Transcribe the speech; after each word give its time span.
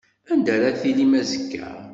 Anda 0.31 0.51
ara 0.55 0.69
tilim 0.81 1.11
azekka? 1.19 1.67